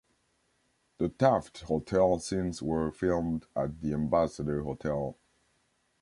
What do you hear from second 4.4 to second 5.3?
Hotel.